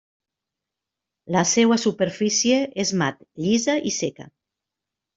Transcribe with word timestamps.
La 1.35 1.43
seua 1.51 1.79
superfície 1.83 2.59
és 2.87 2.95
mat, 3.05 3.23
llisa 3.47 3.81
i 3.93 3.97
seca. 4.03 4.31